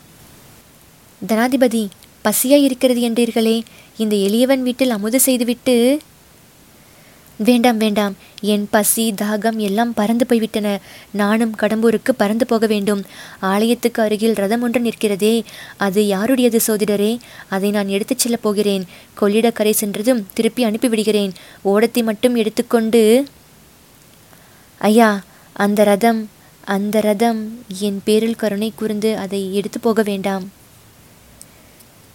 தனாதிபதி 1.27 1.89
பசியாய் 2.23 2.65
இருக்கிறது 2.65 3.01
என்றீர்களே. 3.11 3.57
இந்த 3.97 4.17
எளியவன் 4.17 4.63
வீட்டில் 4.63 4.91
அமுது 4.91 5.21
செய்துவிட்டு 5.21 5.77
வேண்டாம் 7.37 7.77
வேண்டாம். 7.77 8.17
என் 8.41 8.69
பசி 8.71 9.15
தாகம் 9.21 9.57
எல்லாம் 9.57 9.95
பறந்து 9.95 10.27
போய்விட்டன. 10.27 10.81
நானும் 11.11 11.55
கடம்பூருக்கு 11.61 12.13
பறந்து 12.17 12.47
போக 12.47 12.67
வேண்டும். 12.67 13.05
ஆலயத்துக்கு 13.41 14.03
அருகில் 14.03 14.35
ரதம் 14.35 14.63
ஒன்று 14.63 14.81
நிற்கிறதே. 14.81 15.45
அது 15.77 16.07
யாருடையது 16.07 16.61
சோதிடரே? 16.67 17.19
அதை 17.49 17.71
நான் 17.71 17.89
எடுத்துச் 17.89 18.19
செல்லப் 18.19 18.43
போகிறேன். 18.43 18.85
கொள்ளிடக்கரை 19.21 19.71
சென்றதும் 19.71 20.27
திருப்பி 20.35 20.65
அனுப்பிவிடுகிறேன் 20.65 21.33
ஓடத்தை 21.63 22.03
மட்டும் 22.03 22.35
எடுத்துக்கொண்டு 22.35 23.25
ஐயா 24.79 25.23
அந்த 25.53 25.85
ரதம் 25.85 26.29
அந்த 26.65 27.01
ரதம். 27.01 27.65
என் 27.79 28.01
பேரில் 28.05 28.37
கருணை 28.37 28.73
கூர்ந்து 28.75 29.17
அதை 29.17 29.55
எடுத்து 29.55 29.81
போக 29.81 30.03
வேண்டாம். 30.03 30.51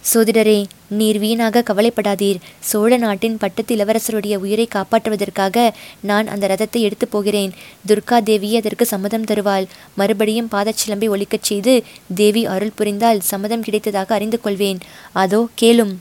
சோதிடரே 0.04 0.58
நீர் 0.98 1.18
வீணாக 1.22 1.62
கவலைப்படாதீர். 1.68 2.38
சோழ 2.68 2.96
நாட்டின் 2.96 3.36
பட்டத்து 3.42 3.72
இளவரசருடைய 3.76 4.34
உயிரை 4.44 4.66
காப்பாற்றுவதற்காக 4.74 5.66
நான் 6.10 6.26
அந்த 6.26 6.44
ரதத்தை 6.52 6.80
எடுத்து 6.86 7.06
போகிறேன். 7.08 7.52
துர்கா 7.88 8.18
தேவி 8.28 8.50
அதற்கு 8.60 8.84
சம்மதம் 8.92 9.26
தருவாள். 9.30 9.66
மறுபடியும் 10.00 10.52
பாதச்சிலம்பை 10.54 11.08
ஒழிக்கச் 11.14 11.48
செய்து 11.48 11.74
தேவி 12.20 12.46
அருள் 12.46 12.76
புரிந்தால் 12.78 13.20
சம்மதம் 13.30 13.64
கிடைத்ததாக 13.66 14.14
அறிந்து 14.18 14.40
கொள்வேன். 14.40 14.80
அதோ 15.24 15.40
கேளும். 15.62 15.92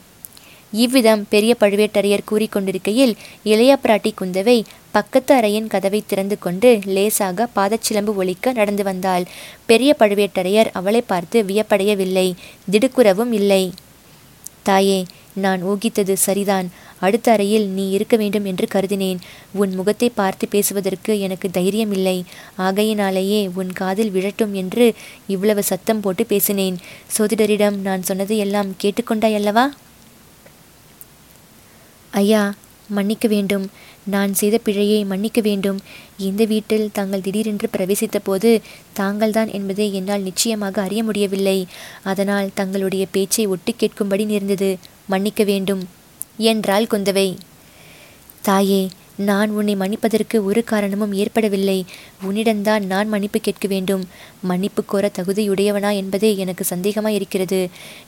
இவ்விதம் 0.84 1.22
பெரிய 1.34 1.52
பழுவேட்டரையர் 1.62 2.28
கூறிக்கொண்டிருக்கையில் 2.32 3.14
இளைய 3.52 3.72
பிராட்டி 3.84 4.12
குந்தவை 4.22 4.58
பக்கத்து 4.92 5.32
அறையின் 5.36 5.70
கதவை 5.74 6.02
திறந்து 6.12 6.38
கொண்டு 6.40 6.70
லேசாக 6.96 7.48
பாதச்சிலம்பு 7.56 8.14
ஒழிக்க 8.22 8.54
நடந்து 8.60 8.84
வந்தாள். 8.84 9.26
பெரிய 9.66 9.92
பழுவேட்டரையர் 10.00 10.72
அவளை 10.82 11.04
பார்த்து 11.12 11.38
வியப்படையவில்லை. 11.52 12.28
திடுக்குறவும் 12.72 13.36
இல்லை. 13.42 13.64
தாயே 14.70 15.00
நான் 15.44 15.62
ஊகித்தது 15.64 16.14
சரிதான். 16.28 16.68
அடுத்த 17.00 17.28
அறையில் 17.32 17.66
நீ 17.76 17.84
இருக்க 17.96 18.16
வேண்டும் 18.22 18.48
என்று 18.52 18.66
கருதினேன். 18.74 19.20
உன் 19.62 19.74
முகத்தை 19.76 20.10
பார்த்து 20.20 20.46
பேசுவதற்கு 20.48 21.12
எனக்கு 21.26 21.48
தைரியம் 21.58 21.94
இல்லை 21.98 22.18
ஆகையினாலேயே 22.68 23.42
உன் 23.60 23.72
காதில் 23.74 24.14
விழட்டும் 24.16 24.56
என்று 24.62 24.86
இவ்வளவு 25.28 25.64
சத்தம் 25.72 26.02
போட்டு 26.06 26.26
பேசினேன். 26.26 26.80
சோதிடரிடம் 27.18 27.78
நான் 27.88 28.08
சொன்னதை 28.10 28.40
எல்லாம் 28.46 28.72
கேட்டுக்கொண்டாயல்லவா 28.84 29.66
ஐயா 32.14 32.44
மன்னிக்க 32.90 33.28
வேண்டும். 33.28 33.70
நான் 34.04 34.34
செய்த 34.34 34.58
பிழையை 34.58 35.04
மன்னிக்க 35.04 35.42
வேண்டும். 35.42 35.80
இந்த 36.18 36.46
வீட்டில் 36.46 36.90
தாங்கள் 36.94 37.22
திடீரென்று 37.22 37.70
பிரவேசித்த 37.78 38.20
போது 38.24 38.62
தாங்கள்தான் 38.94 39.52
என்பதை 39.52 39.94
என்னால் 39.94 40.22
நிச்சயமாக 40.22 40.82
அறிய 40.82 41.04
முடியவில்லை. 41.04 41.68
அதனால் 42.04 42.50
தங்களுடைய 42.54 43.08
பேச்சை 43.12 43.46
ஒட்டு 43.46 43.76
கேட்கும்படி 43.80 44.26
நேர்ந்தது. 44.26 44.78
மன்னிக்க 45.06 45.44
வேண்டும். 45.44 45.90
என்றாள் 46.38 46.84
குந்தவை. 46.84 47.38
தாயே 48.42 48.88
நான் 49.20 49.50
உன்னை 49.50 49.76
மன்னிப்பதற்கு 49.76 50.44
ஒரு 50.44 50.64
காரணமும் 50.64 51.14
ஏற்படவில்லை. 51.14 51.86
உன்னிடம்தான் 52.28 52.84
நான் 52.86 53.08
மன்னிப்பு 53.08 53.40
கேட்க 53.40 53.68
வேண்டும். 53.68 54.04
மன்னிப்பு 54.42 54.86
கோர 54.86 55.12
தகுதியுடையவனா 55.18 55.96
என்பதே 55.96 56.38
எனக்கு 56.38 56.66
சந்தேகமாய் 56.70 57.14
இருக்கிறது 57.14 57.60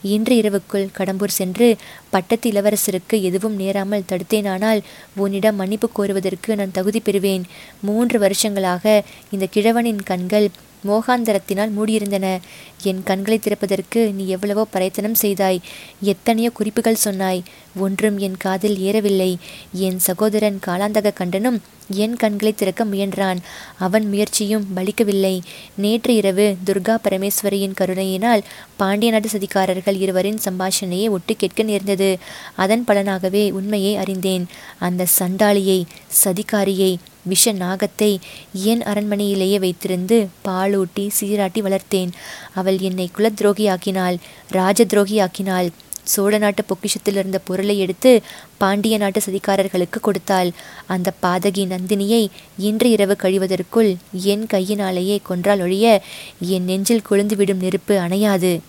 இன்று 0.01 0.35
இரவுக்குள் 0.35 0.87
கடம்பூர் 0.97 1.37
சென்று 1.39 1.75
பட்டத்து 2.09 2.51
இளவரசருக்கு 2.51 3.21
எதுவும் 3.21 3.55
நேராமல் 3.55 4.07
தடுத்தேனானால் 4.09 4.81
உன்னிடம் 5.15 5.55
மன்னிப்பு 5.55 5.89
கோருவதற்கு 5.97 6.55
நான் 6.55 6.71
தகுதி 6.71 7.01
பெறுவேன். 7.05 7.43
மூன்று 7.81 8.19
வருஷங்களாக 8.19 9.03
இந்த 9.31 9.47
கிழவனின் 9.55 10.03
கண்கள் 10.03 10.49
மோகாந்தரத்தினால் 10.87 11.75
மூடியிருந்தன. 11.77 12.39
என் 12.83 13.03
கண்களை 13.03 13.39
திறப்பதற்கு 13.39 14.13
நீ 14.13 14.27
எவ்வளவோ 14.27 14.65
பிரயத்தனம் 14.65 15.15
செய்தாய். 15.15 15.59
எத்தனையோ 16.01 16.49
குறிப்புகள் 16.49 17.03
சொன்னாய். 17.05 17.43
ஒன்றும் 17.75 18.17
என் 18.17 18.37
காதில் 18.37 18.77
ஏறவில்லை. 18.77 19.37
என் 19.73 19.99
சகோதரன் 19.99 20.59
காலாந்தக 20.67 21.13
கண்டனும் 21.13 21.61
என் 21.93 22.15
கண்களை 22.15 22.53
திறக்க 22.53 22.85
முயன்றான். 22.85 23.37
அவன் 23.77 24.05
முயற்சியும் 24.07 24.67
பலிக்கவில்லை. 24.75 25.41
நேற்று 25.75 26.15
இரவு 26.15 26.55
துர்கா 26.65 26.95
பரமேஸ்வரியின் 27.03 27.73
கருணையினால் 27.73 28.43
பாண்டிய 28.77 29.11
நாட்டு 29.11 29.29
சதிகாரர்கள் 29.29 29.99
இருவரின் 29.99 30.39
சம்பாஷணையை 30.49 31.09
ஒட்டு 31.09 31.35
கேட்க 31.35 31.63
நேர்ந்தது. 31.63 32.17
அதன் 32.55 32.83
பலனாகவே 32.87 33.51
உண்மையை 33.51 33.95
அறிந்தேன். 33.95 34.47
அந்த 34.79 35.05
சண்டாளியை 35.19 35.83
சதிகாரியை 36.23 36.97
விஷ 37.23 37.53
நாகத்தை 37.53 38.19
என் 38.53 38.81
அரண்மனையிலேயே 38.81 39.57
வைத்திருந்து 39.65 40.27
பாலூட்டி 40.45 41.05
சீராட்டி 41.19 41.61
வளர்த்தேன். 41.61 42.11
அவள் 42.53 42.79
என்னை 42.79 43.09
குலத்ரோகியாக்கினாள் 43.17 44.17
ராஜத்ரோகியாக்கினாள். 44.51 45.69
சோழ 46.03 46.37
நாட்டு 46.37 46.63
பொக்கிஷத்தில் 46.65 47.17
இருந்த 47.17 47.39
பொருளை 47.39 47.79
எடுத்து 47.79 48.21
பாண்டிய 48.57 48.97
நாட்டு 48.97 49.21
சதிகாரர்களுக்கு 49.25 49.99
கொடுத்தாள். 50.01 50.51
அந்த 50.87 51.13
பாதகி 51.21 51.63
நந்தினியை 51.73 52.27
இன்று 52.57 52.89
இரவு 52.89 53.15
கழிவதற்குள் 53.23 53.95
என் 54.11 54.45
கையினாலேயே 54.47 55.19
கொன்றால் 55.23 55.61
ஒழிய 55.61 56.01
என் 56.39 56.63
நெஞ்சில் 56.63 57.07
கொழுந்துவிடும் 57.09 57.63
நெருப்பு 57.65 57.97
அணையாது. 57.97 58.59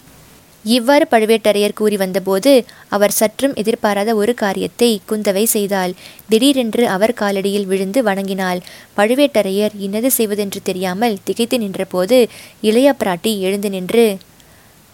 இவ்வாறு 0.64 1.04
பழுவேட்டரையர் 1.11 1.75
கூறி 1.75 1.97
வந்தபோது 1.97 2.52
அவர் 2.88 3.11
சற்றும் 3.11 3.54
எதிர்பாராத 3.54 4.11
ஒரு 4.14 4.35
காரியத்தை 4.35 4.90
குந்தவை 5.11 5.42
செய்தாள். 5.42 5.92
திடீரென்று 6.28 6.85
அவர் 6.88 7.19
காலடியில் 7.21 7.66
விழுந்து 7.66 8.02
வணங்கினாள். 8.02 8.61
பழுவேட்டரையர் 8.97 9.75
இன்னது 9.78 10.11
செய்வதென்று 10.11 10.62
தெரியாமல் 10.62 11.21
திகைத்து 11.25 11.59
நின்றபோது 11.59 12.19
இளைய 12.61 12.95
பிராட்டி 12.99 13.33
எழுந்து 13.38 13.71
நின்று 13.71 14.07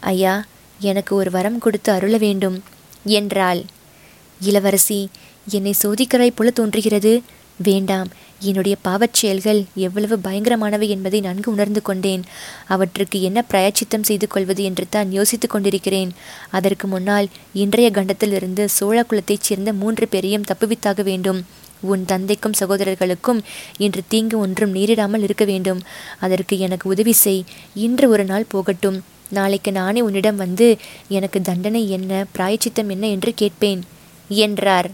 ஐயா 0.02 0.34
எனக்கு 0.80 1.12
ஒரு 1.16 1.30
வரம் 1.30 1.58
கொடுத்து 1.58 1.92
அருள 1.92 2.16
வேண்டும் 2.16 2.58
என்றாள். 3.18 3.60
இளவரசி 4.40 5.00
என்னை 5.50 5.74
சோதிக்கிறாய் 5.82 6.34
போல 6.34 6.50
தோன்றுகிறது. 6.50 7.12
வேண்டாம் 7.62 8.08
என்னுடைய 8.40 8.76
பாவச் 8.82 9.12
செயல்கள் 9.12 9.64
எவ்வளவு 9.74 10.16
பயங்கரமானவை 10.16 10.88
என்பதை 10.88 11.20
நன்கு 11.20 11.52
உணர்ந்து 11.52 11.82
கொண்டேன். 11.82 12.22
அவற்றுக்கு 12.66 13.22
என்ன 13.22 13.42
பிரயச்சித்தம் 13.42 14.02
செய்து 14.02 14.26
கொள்வது 14.26 14.64
என்று 14.64 14.86
தான் 14.90 15.12
யோசித்துக் 15.12 15.50
கொண்டிருக்கிறேன். 15.50 16.10
அதற்கு 16.50 16.86
முன்னால் 16.86 17.28
இன்றைய 17.52 17.90
கண்டத்திலிருந்து 17.90 18.68
சோழ 18.68 19.02
குலத்தைச் 19.02 19.42
சேர்ந்த 19.42 19.72
மூன்று 19.72 20.08
பேரையும் 20.08 20.44
தப்புவித்தாக 20.44 21.02
வேண்டும். 21.02 21.46
உன் 21.80 22.04
தந்தைக்கும் 22.04 22.54
சகோதரர்களுக்கும் 22.60 23.40
இன்று 23.76 24.02
தீங்கு 24.08 24.38
ஒன்றும் 24.38 24.74
நேரிடாமல் 24.74 25.22
இருக்க 25.22 25.44
வேண்டும். 25.44 25.82
அதற்கு 26.20 26.58
எனக்கு 26.58 26.88
உதவி 26.88 27.12
செய். 27.12 27.44
இன்று 27.74 28.08
ஒரு 28.08 28.24
நாள் 28.24 28.44
போகட்டும். 28.48 29.04
நாளைக்கு 29.30 29.72
நானே 29.72 30.00
உன்னிடம் 30.00 30.36
வந்து 30.36 30.76
எனக்கு 31.08 31.40
தண்டனை 31.40 31.90
என்ன 31.90 32.24
பிராயச்சித்தம் 32.32 32.88
என்ன 32.88 33.08
என்று 33.08 33.34
கேட்பேன் 33.34 33.82
என்றார். 34.28 34.90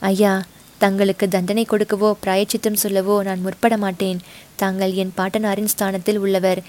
ஐயா 0.00 0.42
தங்களுக்கு 0.84 1.26
தண்டனை 1.34 1.64
கொடுக்கவோ 1.70 2.10
பிராயச்சித்தம் 2.24 2.80
சொல்லவோ 2.82 3.16
நான் 3.28 3.44
முற்பட 3.44 3.74
மாட்டேன். 3.84 4.20
தாங்கள் 4.62 4.92
என் 5.02 5.12
பாட்டனாரின் 5.18 5.72
ஸ்தானத்தில் 5.74 6.20
உள்ளவர் 6.24 6.60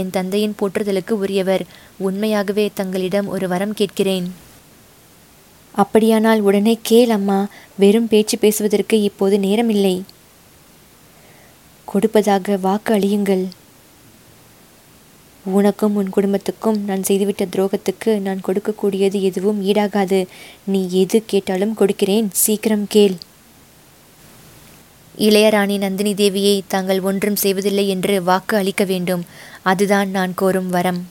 என் 0.00 0.14
தந்தையின் 0.16 0.56
போற்றுதலுக்கு 0.60 1.16
உரியவர். 1.24 1.64
உண்மையாகவே 2.06 2.66
தங்களிடம் 2.80 3.30
ஒரு 3.36 3.48
வரம் 3.52 3.76
கேட்கிறேன். 3.80 4.26
அப்படியானால் 5.82 6.40
உடனே 6.48 6.74
கேள் 6.88 7.12
அம்மா 7.16 7.38
வெறும் 7.82 8.10
பேச்சு 8.12 8.36
பேசுவதற்கு 8.44 8.96
இப்போது 9.08 9.36
நேரமில்லை. 9.46 9.96
கொடுப்பதாக 11.88 12.56
வாக்கு 12.66 12.90
அழியுங்கள். 12.96 13.44
உனக்கும் 15.56 15.94
உன் 16.00 16.10
குடும்பத்துக்கும் 16.16 16.78
நான் 16.88 17.06
செய்துவிட்ட 17.08 17.44
துரோகத்துக்கு 17.54 18.10
நான் 18.26 18.44
கொடுக்கக்கூடியது 18.46 19.18
எதுவும் 19.28 19.60
ஈடாகாது. 19.70 20.20
நீ 20.72 20.80
எது 21.02 21.18
கேட்டாலும் 21.32 21.76
கொடுக்கிறேன். 21.80 22.28
சீக்கிரம் 22.44 22.86
கேள். 22.94 23.16
இளையராணி 25.18 25.78
நந்தினி 25.78 26.14
தேவியை 26.14 26.60
தாங்கள் 26.68 27.00
ஒன்றும் 27.00 27.36
செய்வதில்லை 27.36 27.88
என்று 27.88 28.22
வாக்கு 28.22 28.56
அளிக்க 28.56 28.84
வேண்டும். 28.84 29.24
அதுதான் 29.62 30.10
நான் 30.10 30.34
கோரும் 30.34 30.68
வரம். 30.68 31.08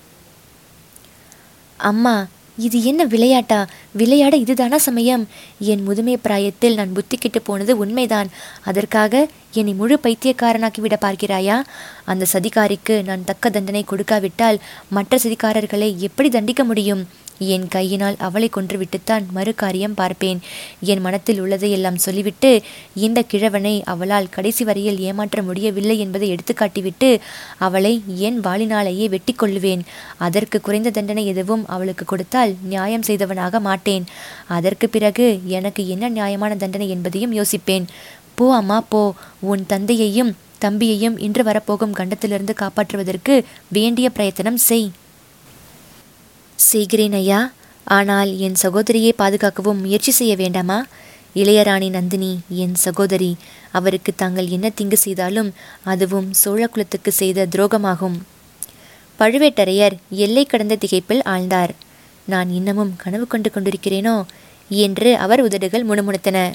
அம்மா 1.77 2.27
இது 2.57 2.83
என்ன 2.83 3.05
விளையாட்டா? 3.05 3.67
விளையாட 3.91 4.35
இதுதானா 4.35 4.77
சமயம்? 4.77 5.27
என் 5.59 5.83
முதுமை 5.83 6.17
பிராயத்தில் 6.17 6.73
நான் 6.73 6.93
புத்தி 6.93 7.17
கெட்டு 7.17 7.41
போனது 7.41 7.77
உண்மைதான். 7.77 8.29
அதற்காக 8.63 9.27
என்னை 9.51 9.73
முழு 9.73 9.99
பைத்தியக்காரனாக்கி 10.03 10.81
விட 10.81 10.97
பார்க்கிறாயா? 11.01 11.61
அந்த 12.05 12.25
சதிகாரிக்கு 12.33 13.03
நான் 13.03 13.23
தக்க 13.23 13.49
தண்டனை 13.49 13.83
கொடுக்காவிட்டால் 13.83 14.59
மற்ற 14.89 15.17
சதிகாரர்களை 15.17 15.95
எப்படி 15.95 16.29
தண்டிக்க 16.29 16.63
முடியும்? 16.63 17.07
என் 17.41 17.67
கையினால் 17.67 18.15
அவளை 18.17 18.49
கொன்றுவிட்டுத்தான் 18.55 19.25
மறு 19.31 19.55
காரியம் 19.55 19.93
பார்ப்பேன். 19.93 20.39
என் 20.81 21.01
மனத்தில் 21.01 21.41
உள்ளதையெல்லாம் 21.41 21.95
சொல்லிவிட்டு 21.95 22.61
இந்த 22.95 23.21
கிழவனை 23.21 23.81
அவளால் 23.85 24.29
கடைசி 24.29 24.63
வரையில் 24.63 24.99
ஏமாற்ற 24.99 25.41
முடியவில்லை 25.41 25.99
என்பதை 25.99 26.35
எடுத்துக்காட்டிவிட்டு 26.35 27.19
அவளை 27.57 28.03
என் 28.15 28.39
வாளினாலேயே 28.39 29.09
வெட்டி 29.09 29.35
கொள்ளுவேன். 29.35 29.79
அதற்கு 30.17 30.61
குறைந்த 30.61 30.89
தண்டனை 30.89 31.27
எதுவும் 31.27 31.67
அவளுக்கு 31.67 32.05
கொடுத்தால் 32.05 32.55
நியாயம் 32.61 33.01
செய்தவனாக 33.01 33.59
மாட்டேன். 33.59 34.05
அதற்கு 34.47 34.89
பிறகு 34.89 35.39
எனக்கு 35.45 35.87
என்ன 35.87 36.09
நியாயமான 36.09 36.55
தண்டனை 36.55 36.89
என்பதையும் 36.89 37.33
யோசிப்பேன். 37.33 37.85
போ 38.35 38.55
அம்மா 38.55 38.81
போ. 38.81 39.13
உன் 39.39 39.65
தந்தையையும் 39.65 40.35
தம்பியையும் 40.61 41.19
இன்று 41.19 41.43
வரப்போகும் 41.43 41.93
கண்டத்திலிருந்து 41.93 42.53
காப்பாற்றுவதற்கு 42.59 43.43
வேண்டிய 43.67 44.09
பிரயத்தனம் 44.09 44.57
செய். 44.57 44.91
செய்கிறேன் 46.61 47.13
ஐயா 47.13 47.39
ஆனால் 47.83 48.37
என் 48.37 48.55
சகோதரியை 48.55 49.13
பாதுகாக்கவும் 49.17 49.79
முயற்சி 49.79 50.11
செய்ய 50.11 50.35
வேண்டாமா? 50.35 50.85
இளையராணி 51.35 51.89
நந்தினி 51.89 52.39
என் 52.49 52.75
சகோதரி 52.75 53.35
அவருக்கு 53.71 54.11
தாங்கள் 54.15 54.47
என்ன 54.47 54.71
திங்கு 54.81 54.93
செய்தாலும் 54.93 55.53
அதுவும் 55.83 56.33
சோழ 56.33 56.67
குலத்துக்கு 56.67 57.11
செய்த 57.11 57.47
துரோகமாகும். 57.55 58.17
பழுவேட்டரையர் 59.19 59.95
எல்லை 60.09 60.45
கடந்த 60.45 60.77
திகைப்பில் 60.85 61.23
ஆழ்ந்தார். 61.25 61.69
நான் 62.25 62.49
இன்னமும் 62.49 62.95
கனவு 62.97 63.27
கண்டு 63.27 63.49
கொண்டிருக்கிறேனோ? 63.49 64.23
என்று 64.69 65.17
அவர் 65.17 65.41
உதடுகள் 65.41 65.87
முணுமுணுத்தன. 65.87 66.53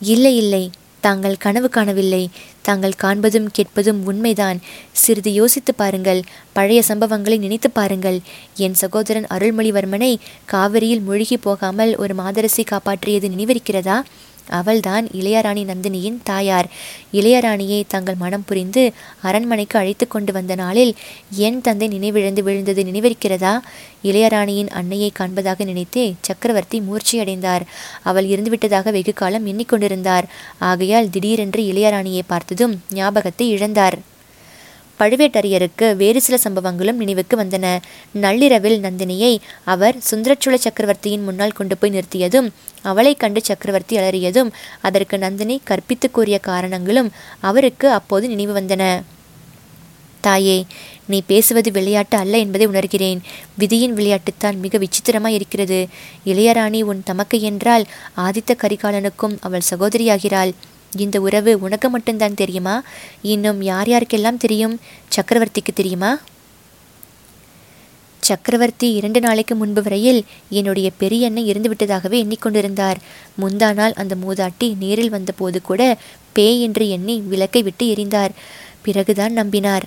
இல்லை 0.00 0.36
இல்லை 0.36 0.70
தாங்கள் 1.06 1.42
கனவு 1.44 1.68
காணவில்லை. 1.68 2.22
தாங்கள் 2.62 3.00
காண்பதும் 3.02 3.48
கேட்பதும் 3.52 4.00
உண்மைதான். 4.04 4.58
சிறிது 5.02 5.32
யோசித்து 5.32 5.72
பாருங்கள். 5.74 6.20
பழைய 6.56 6.80
சம்பவங்களை 6.88 7.36
நினைத்து 7.38 7.70
பாருங்கள். 7.70 8.18
என் 8.56 8.78
சகோதரன் 8.82 9.28
அருள்மொழிவர்மனை 9.30 10.10
காவிரியில் 10.52 11.04
மூழ்கி 11.08 11.36
போகாமல் 11.36 11.92
ஒரு 11.96 12.14
மாதரசி 12.14 12.64
காப்பாற்றியது 12.70 13.28
நினைவிருக்கிறதா? 13.34 13.98
அவள்தான் 14.48 15.06
இளையராணி 15.06 15.64
நந்தினியின் 15.64 16.18
தாயார். 16.22 16.66
இளையராணியை 17.12 17.82
தங்கள் 17.88 18.14
மனம் 18.14 18.44
புரிந்து 18.46 18.92
அரண்மனைக்கு 19.22 19.78
அழைத்து 19.78 20.08
கொண்டு 20.08 20.32
வந்த 20.32 20.54
நாளில் 20.54 20.94
என் 21.30 21.60
தந்தை 21.60 21.88
நினைவிழந்து 21.88 22.42
விழுந்தது 22.42 22.82
நினைவிருக்கிறதா? 22.82 23.58
இளையராணியின் 24.04 24.68
அன்னையை 24.68 25.12
காண்பதாக 25.18 25.64
நினைத்தே 25.64 26.14
சக்கரவர்த்தி 26.20 26.80
மூர்ச்சியடைந்தார். 26.80 27.60
அவள் 28.02 28.26
இருந்துவிட்டதாக 28.26 28.90
வெகு 28.90 29.12
காலம் 29.12 29.46
எண்ணிக்கொண்டிருந்தார். 29.46 30.24
ஆகையால் 30.58 31.10
திடீரென்று 31.10 31.62
இளையராணியை 31.62 32.22
பார்த்ததும் 32.26 32.82
ஞாபகத்தை 32.90 33.54
இழந்தார். 33.54 33.98
பழுவேட்டரையருக்கு 34.98 35.96
வேறு 35.96 36.20
சில 36.20 36.38
சம்பவங்களும் 36.44 37.00
நினைவுக்கு 37.02 37.36
வந்தன. 37.36 37.78
நள்ளிரவில் 38.12 38.80
நந்தினியை 38.80 39.38
அவர் 39.64 39.96
சுந்தரச்சோழ 40.10 40.54
சக்கரவர்த்தியின் 40.54 41.22
முன்னால் 41.22 41.52
கொண்டு 41.52 41.76
போய் 41.76 41.94
நிறுத்தியதும் 41.96 42.48
அவளை 42.82 43.14
கண்டு 43.14 43.40
சக்கரவர்த்தி 43.44 43.96
அலறியதும் 43.96 44.52
அதற்கு 44.80 45.18
நந்தினி 45.18 45.60
கற்பித்து 45.64 46.10
கூறிய 46.10 46.38
காரணங்களும் 46.38 47.10
அவருக்கு 47.40 47.90
அப்போது 47.90 48.28
நினைவு 48.28 48.60
வந்தன. 48.60 49.02
தாயே 50.20 50.66
நீ 51.06 51.22
பேசுவது 51.26 51.70
விளையாட்டு 51.70 52.16
அல்ல 52.18 52.38
என்பதை 52.38 52.66
உணர்கிறேன். 52.68 53.18
விதியின் 53.58 53.94
விளையாட்டுத்தான் 53.94 54.56
மிக 54.56 54.78
விசித்திரமாய் 54.78 55.34
இருக்கிறது 55.34 55.86
இளையராணி 56.26 56.82
உன் 56.82 57.02
தமக்கை 57.04 57.42
என்றால் 57.42 57.84
ஆதித்த 58.16 58.52
கரிகாலனுக்கும் 58.54 59.36
அவள் 59.40 59.68
சகோதரியாகிறாள். 59.70 60.52
இந்த 61.00 61.20
உறவு 61.20 61.60
உனக்கு 61.60 61.90
மட்டும்தான் 61.90 62.34
தெரியுமா? 62.34 62.82
இன்னும் 63.22 63.62
யார் 63.62 63.88
யாருக்கெல்லாம் 63.88 64.36
தெரியும்? 64.36 64.80
சக்கரவர்த்திக்கு 65.16 65.74
தெரியுமா? 65.74 66.18
சக்கரவர்த்தி 68.20 68.92
இரண்டு 68.92 69.20
நாளைக்கு 69.20 69.54
முன்பு 69.54 69.82
வரையில் 69.82 70.24
என்னுடைய 70.50 70.90
பெரியண்ணன் 70.98 71.44
இருந்துவிட்டதாகவே 71.44 72.16
எண்ணிக்கொண்டிருந்தார். 72.24 72.94
முந்தா 73.40 73.74
நாள் 73.74 73.92
அந்த 73.92 74.16
மூதாட்டி 74.26 74.76
நேரில் 74.76 75.10
வந்தபோது 75.10 75.62
கூட 75.62 75.98
பேய் 76.32 76.62
என்று 76.62 76.88
எண்ணி 76.88 77.20
விளக்கை 77.20 77.62
விட்டு 77.62 77.86
எரிந்தார். 77.86 78.30
பிறகுதான் 78.82 79.36
நம்பினார். 79.36 79.82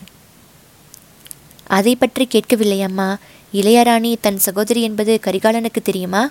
அதை 1.67 1.95
பற்றி 1.95 2.25
கேட்கவில்லை 2.25 2.81
அம்மா. 2.81 3.17
இளையராணி 3.53 4.15
தன் 4.21 4.37
சகோதரி 4.37 4.81
என்பது 4.81 5.19
கரிகாலனுக்கு 5.25 5.81
தெரியுமா? 5.83 6.29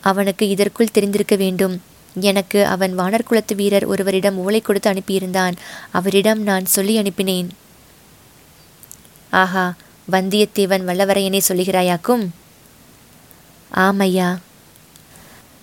அவனுக்கு 0.00 0.48
இதற்குள் 0.48 0.90
தெரிந்திருக்க 0.90 1.36
வேண்டும். 1.36 1.80
எனக்கு 2.20 2.66
அவன் 2.66 2.98
வானர்குலத்து 2.98 3.54
வீரர் 3.54 3.84
ஒருவரிடம் 3.84 4.38
ஓலை 4.38 4.60
கொடுத்து 4.60 4.90
அனுப்பியிருந்தான். 4.90 5.52
அவரிடம் 5.90 6.42
நான் 6.42 6.64
சொல்லி 6.64 7.02
அனுப்பினேன். 7.02 7.48
ஆஹா 9.30 9.74
வந்தியத்தேவன் 10.12 10.84
வல்லவரையனை 10.84 11.40
சொல்லுகிறாயாக்கும்? 11.48 12.28
ஆமையா. 13.74 14.38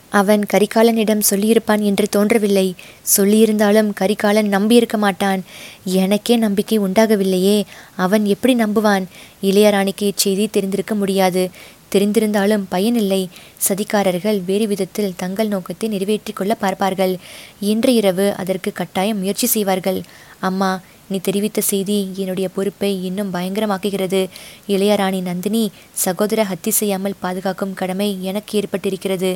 அவன் 0.10 0.46
கரிகாலனிடம் 0.54 1.22
சொல்லியிருப்பான் 1.30 1.82
என்று 1.82 2.10
தோன்றவில்லை. 2.10 2.76
சொல்லியிருந்தாலும் 3.18 3.94
கரிகாலன் 3.94 4.58
நம்பியிருக்க 4.58 4.98
மாட்டான். 4.98 5.44
எனக்கே 5.84 6.36
நம்பிக்கை 6.36 6.80
உண்டாகவில்லையே. 6.80 7.64
அவன் 7.96 8.26
எப்படி 8.26 8.56
நம்புவான்? 8.56 9.06
இளையராணிக்கு 9.42 10.02
இச்செய்தி 10.02 10.50
தெரிந்திருக்க 10.50 10.96
முடியாது. 10.96 11.50
தெரிந்திருந்தாலும் 11.94 12.66
பயனில்லை. 12.74 13.22
சதிகாரர்கள் 13.68 14.40
வேறு 14.50 14.68
விதத்தில் 14.72 15.18
தங்கள் 15.22 15.52
நோக்கத்தை 15.54 15.90
நிறைவேற்றிக் 15.96 16.40
கொள்ள 16.40 16.54
பார்ப்பார்கள். 16.64 17.14
இன்று 17.72 17.94
இரவு 18.00 18.26
அதற்கு 18.44 18.72
கட்டாயம் 18.80 19.22
முயற்சி 19.24 19.50
செய்வார்கள். 19.56 20.02
அம்மா 20.50 20.72
நீ 21.12 21.18
தெரிவித்த 21.20 21.60
செய்தி 21.70 21.96
என்னுடைய 22.22 22.48
பொறுப்பை 22.56 22.90
இன்னும் 23.08 23.32
பயங்கரமாக்குகிறது. 23.34 24.22
இளையராணி 24.74 25.20
நந்தினி 25.22 25.64
சகோதர 26.04 26.44
ஹத்தி 26.52 26.72
செய்யாமல் 26.78 27.18
பாதுகாக்கும் 27.24 27.74
கடமை 27.82 28.08
எனக்கு 28.30 28.60
ஏற்பட்டிருக்கிறது. 28.60 29.32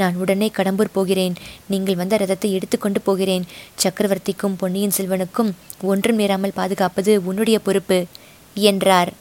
நான் 0.00 0.18
உடனே 0.22 0.48
கடம்பூர் 0.58 0.94
போகிறேன். 0.98 1.34
நீங்கள் 1.72 1.98
வந்த 2.00 2.16
ரதத்தை 2.22 2.50
எடுத்துக்கொண்டு 2.58 3.00
போகிறேன். 3.08 3.46
சக்கரவர்த்திக்கும் 3.84 4.58
பொன்னியின் 4.60 4.96
செல்வனுக்கும் 4.98 5.50
ஒன்றும் 5.92 6.20
நேராமல் 6.22 6.56
பாதுகாப்பது 6.60 7.14
உன்னுடைய 7.30 7.58
பொறுப்பு 7.68 7.98
என்றார். 8.56 9.12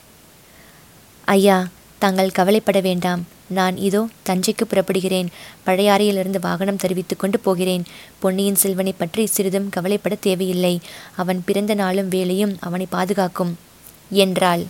ஐயா 1.38 1.58
தாங்கள் 2.00 2.32
கவலைப்பட 2.32 2.80
வேண்டாம். 2.80 3.22
நான் 3.48 3.78
இதோ 3.78 4.08
தஞ்சைக்கு 4.30 4.66
புறப்படுகிறேன். 4.70 5.28
பழையாறையிலிருந்து 5.66 6.40
வாகனம் 6.40 6.76
தெரிவித்து 6.76 7.16
கொண்டு 7.16 7.40
போகிறேன். 7.40 7.84
பொன்னியின் 8.20 8.56
செல்வனை 8.56 8.94
பற்றி 8.98 9.26
சிறிதும் 9.26 9.70
கவலைப்பட 9.70 10.16
தேவையில்லை. 10.16 10.82
அவன் 11.16 11.42
பிறந்த 11.46 11.74
நாளும் 11.74 12.08
வேலையும் 12.08 12.58
அவனை 12.60 12.88
பாதுகாக்கும். 12.92 13.54
என்றாள். 14.10 14.66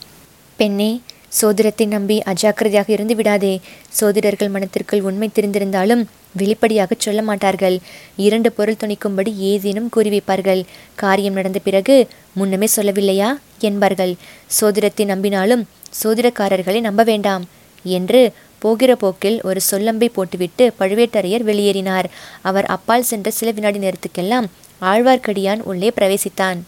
பெண்ணே 0.59 1.01
சோதிடத்தை 1.41 1.85
நம்பி 1.87 2.23
அஜாக்கிரதையாக 2.25 2.89
இருந்து 2.89 3.15
விடாதே. 3.15 3.59
சோதிடர்கள் 3.99 4.49
மனத்திற்குள் 4.49 5.01
உண்மை 5.01 5.29
தெரிந்திருந்தாலும் 5.33 6.03
வெளிப்படையாக 6.31 6.95
சொல்ல 6.97 7.21
மாட்டார்கள். 7.21 7.79
இரண்டு 8.15 8.51
பொருள் 8.51 8.81
துணிக்கும்படி 8.83 9.31
ஏதேனும் 9.35 9.89
கூறி 9.89 10.09
வைப்பார்கள். 10.09 10.61
காரியம் 10.95 11.33
நடந்த 11.33 11.59
பிறகு 11.59 12.07
முன்னமே 12.33 12.67
சொல்லவில்லையா? 12.75 13.29
என்பார்கள். 13.59 14.13
சோதிடத்தை 14.61 15.05
நம்பினாலும் 15.05 15.65
சோதிடக்காரர்களை 16.03 16.79
நம்ப 16.81 17.03
வேண்டாம் 17.03 17.43
என்று 17.83 18.33
போகிற 18.59 18.95
போக்கில் 18.95 19.41
ஒரு 19.41 19.59
சொல்லம்பை 19.71 20.09
போட்டுவிட்டு 20.13 20.73
பழுவேட்டரையர் 20.79 21.43
வெளியேறினார். 21.45 22.05
அவர் 22.41 22.65
அப்பால் 22.65 23.03
சென்ற 23.03 23.31
சில 23.31 23.51
வினாடி 23.51 23.79
நேரத்துக்கெல்லாம் 23.79 24.47
ஆழ்வார்க்கடியான் 24.81 25.61
உள்ளே 25.63 25.91
பிரவேசித்தான். 25.95 26.59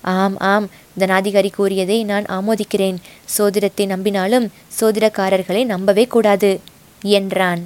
ஆம் 0.00 0.36
ஆம் 0.36 0.68
தனாதிகாரி 0.98 1.50
கூறியதை 1.52 2.04
நான் 2.04 2.24
ஆமோதிக்கிறேன். 2.24 2.98
சோதிடத்தை 3.38 3.86
நம்பினாலும் 3.86 4.48
சோதிடக்காரர்களை 4.80 5.64
நம்பவே 5.64 6.06
கூடாது 6.06 6.60
என்றான். 7.02 7.62